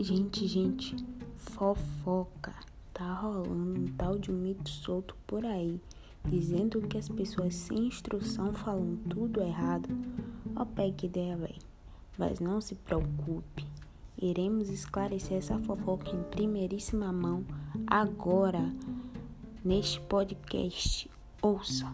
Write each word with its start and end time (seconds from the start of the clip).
Gente, 0.00 0.46
gente, 0.46 0.94
fofoca. 1.34 2.54
Tá 2.94 3.14
rolando 3.14 3.80
um 3.80 3.86
tal 3.96 4.16
de 4.16 4.30
mito 4.30 4.70
solto 4.70 5.16
por 5.26 5.44
aí, 5.44 5.80
dizendo 6.24 6.80
que 6.82 6.96
as 6.96 7.08
pessoas 7.08 7.56
sem 7.56 7.88
instrução 7.88 8.52
falam 8.52 8.96
tudo 9.10 9.42
errado. 9.42 9.88
Ó, 10.54 10.64
pé 10.64 10.92
que 10.92 11.06
ideia, 11.06 11.36
véi. 11.36 11.56
Mas 12.16 12.38
não 12.38 12.60
se 12.60 12.76
preocupe. 12.76 13.66
Iremos 14.16 14.68
esclarecer 14.68 15.38
essa 15.38 15.58
fofoca 15.58 16.10
em 16.10 16.22
primeiríssima 16.30 17.12
mão 17.12 17.44
agora 17.84 18.72
neste 19.64 20.00
podcast. 20.02 21.10
Ouça! 21.42 21.92